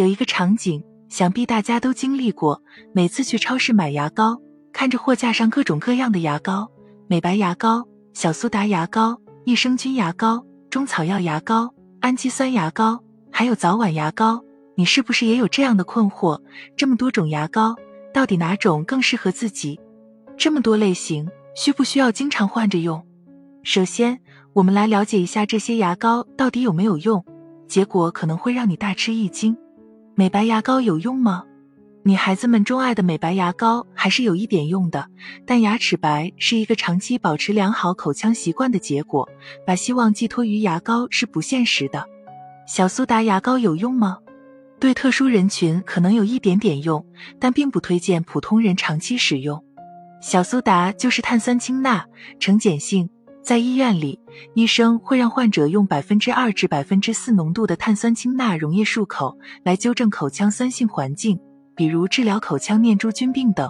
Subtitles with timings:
[0.00, 2.62] 有一个场景，想必大家都经历过：
[2.94, 4.40] 每次去超市买牙膏，
[4.72, 6.70] 看着货架上各种各样的牙膏，
[7.06, 14.42] 美白牙膏、小苏打牙膏、益生菌牙膏、中草药牙膏、氨基酸牙膏，还有早晚牙膏，
[14.74, 16.40] 你是不是也有这样的困惑？
[16.78, 17.76] 这么多种牙膏，
[18.14, 19.78] 到底哪种更适合自己？
[20.38, 23.04] 这么多类型，需不需要经常换着用？
[23.62, 24.18] 首先，
[24.54, 27.22] 我们来了解一下这些牙膏到底有没有用，
[27.68, 29.54] 结果可能会让你大吃一惊。
[30.20, 31.44] 美白牙膏有用吗？
[32.02, 35.06] 女孩子们钟爱的美白牙膏还是有一点用的，
[35.46, 39.26] 但牙齿白是一个长期保持良好口腔习惯的结果，
[39.66, 42.04] 把希望寄托于牙膏是不现实的。
[42.66, 44.18] 小苏打牙膏有用吗？
[44.78, 47.02] 对特殊人群可能有一点点用，
[47.38, 49.64] 但并不推荐普通人长期使用。
[50.20, 52.04] 小苏打就是碳酸氢钠，
[52.38, 53.08] 呈碱性。
[53.50, 54.20] 在医院里，
[54.54, 61.36] 医生会让患者用百分之二至百分之四浓度的碳酸氢钠溶液漱口，来纠正口腔酸性环境，
[61.74, 63.68] 比如治疗口腔念珠菌病等。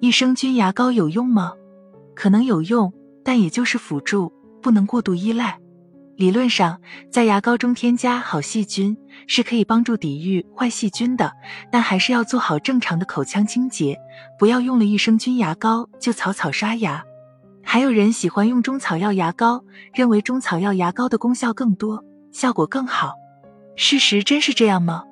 [0.00, 1.54] 益生菌牙膏有用吗？
[2.14, 2.92] 可能有用，
[3.24, 5.58] 但也就是辅助，不能过度依赖。
[6.16, 6.78] 理论上，
[7.10, 8.94] 在牙膏中添加好细菌
[9.26, 11.32] 是可以帮助抵御坏细菌的，
[11.72, 13.96] 但还是要做好正常的口腔清洁，
[14.38, 17.02] 不要用了益生菌牙膏就草草刷牙。
[17.76, 23.12] 还有人喜欢用中草药牙膏，认为中草药牙膏的功效更多，效果更好。
[23.76, 25.04] 事实真是这样吗？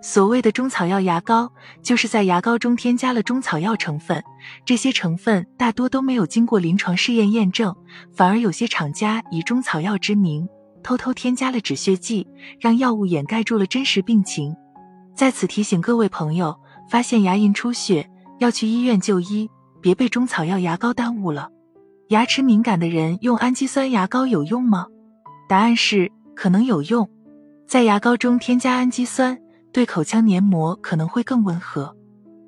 [0.00, 4.24] 所谓的中草药牙膏，就是在牙膏中添加了中草药成分，
[4.64, 7.76] 这些成分大多都没有经过临床试验验证，
[8.14, 10.48] 反而有些厂家以中草药之名，
[10.82, 12.26] 偷偷添加了止血剂，
[12.58, 14.56] 让药物掩盖住了真实病情。
[15.14, 19.50] 在此提醒各位朋友，发现牙龈出血要去医院就医，
[19.82, 21.50] 别被中草药牙膏耽误了。
[22.08, 24.86] 牙齿敏感的人用氨基酸牙膏有用吗？
[25.46, 27.06] 答案是可能有用。
[27.66, 29.38] 在牙膏中添加氨基酸，
[29.72, 31.94] 对口腔黏膜可能会更温和。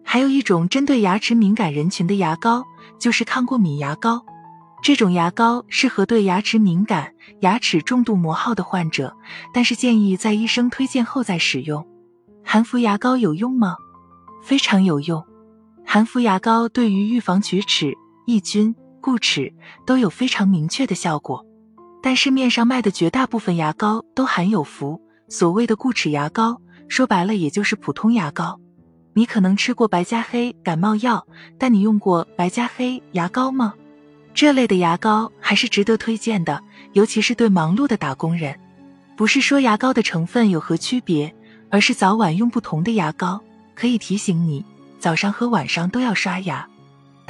[0.03, 2.65] 还有一种针对牙齿敏感人群的牙膏，
[2.99, 4.25] 就是抗过敏牙膏。
[4.83, 9.15] 这种牙膏适合对牙齿敏感、牙齿重度磨耗的患者，
[9.53, 11.87] 但是建议在医生推荐后再使用。
[12.43, 13.77] 含氟牙膏有用吗？
[14.43, 15.23] 非常有用。
[15.85, 17.93] 含氟牙膏对于预防龋齿、
[18.25, 18.75] 抑菌。
[19.01, 19.53] 固齿
[19.87, 21.45] 都有非常明确的效果，
[22.03, 25.01] 但市面上卖的绝大部分牙膏都含有氟。
[25.29, 28.61] 所谓的固齿牙膏，说白了也就是普通牙膏。
[29.15, 31.27] 你可能吃过白加黑感冒药，
[31.59, 33.75] 但你用过白加黑牙膏吗？
[34.35, 36.63] 这类的牙膏还是值得推荐的，
[36.93, 38.59] 尤其是对忙碌的打工人。
[39.17, 41.35] 不是说牙膏的成分有何区别，
[41.71, 43.41] 而是早晚用不同的牙膏，
[43.75, 44.65] 可以提醒你
[44.99, 46.69] 早上和晚上都要刷牙。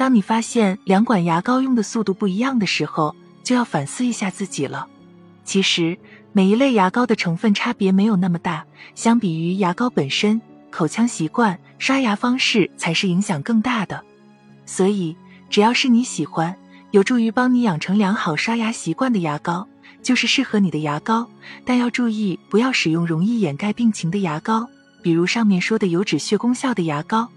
[0.01, 4.87] 当你发现两管牙膏用的速度不一样的时候，就要反思一下自己了。
[5.45, 5.95] 其实
[6.33, 10.41] 每一类牙膏的成分差别没有那么大，相比于牙膏本身，
[10.71, 14.03] 口腔习惯、刷牙方式才是影响更大的。
[14.65, 15.15] 所以，
[15.51, 16.57] 只要是你喜欢、
[16.89, 19.67] 有助于帮你养成良好刷牙习惯的牙膏，
[20.01, 21.29] 就是适合你的牙膏。
[21.63, 24.67] 但要注意，不要使用容易掩盖病情的牙膏，
[25.03, 27.29] 比如上面说的有止血功效的牙膏。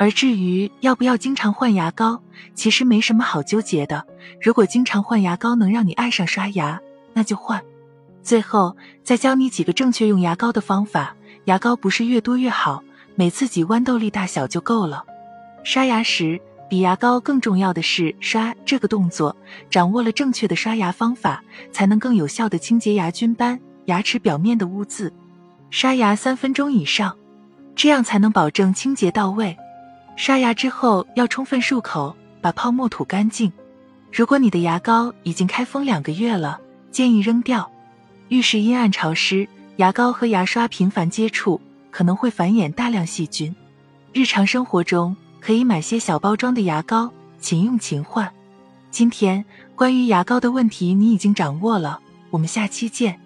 [0.00, 2.22] 而至于要不要经常换牙膏，
[2.54, 4.02] 其实没什么好纠结的。
[4.40, 6.80] 如果经常换牙膏能让你爱上刷牙，
[7.12, 7.62] 那就换。
[8.22, 8.74] 最后
[9.04, 11.14] 再教你几个正确用牙膏的方法。
[11.44, 12.82] 牙膏不是越多越好，
[13.14, 15.04] 每次挤豌豆粒大小就够了。
[15.64, 16.40] 刷牙时，
[16.70, 19.36] 比牙膏更重要的是刷这个动作。
[19.68, 25.12] 掌握了正确的刷牙方法，才能更有效的清洁牙菌斑、牙齿表面的污渍。
[25.68, 27.14] 刷牙三分钟以上，
[27.74, 29.54] 这样才能保证清洁到位。
[30.20, 33.50] 刷牙之后要充分漱口，把泡沫吐干净。
[34.12, 36.60] 如果你的牙膏已经开封两个月了，
[36.90, 37.70] 建议扔掉。
[38.28, 41.58] 浴室阴暗潮湿，牙膏和牙刷频繁接触，
[41.90, 43.56] 可能会繁衍大量细菌。
[44.12, 47.10] 日常生活中可以买些小包装的牙膏，
[47.40, 48.30] 勤用勤换。
[48.90, 49.42] 今天
[49.74, 51.98] 关于牙膏的问题你已经掌握了，
[52.28, 53.18] 我们下期见。